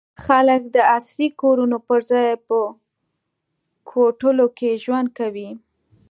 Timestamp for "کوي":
5.19-5.49